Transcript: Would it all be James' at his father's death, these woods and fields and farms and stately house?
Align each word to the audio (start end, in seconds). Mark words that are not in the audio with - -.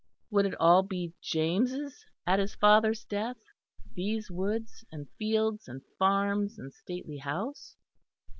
Would 0.31 0.47
it 0.47 0.55
all 0.59 0.81
be 0.81 1.13
James' 1.21 2.07
at 2.25 2.39
his 2.39 2.55
father's 2.55 3.05
death, 3.05 3.37
these 3.93 4.31
woods 4.31 4.83
and 4.91 5.07
fields 5.19 5.67
and 5.67 5.83
farms 5.99 6.57
and 6.57 6.73
stately 6.73 7.19
house? 7.19 7.75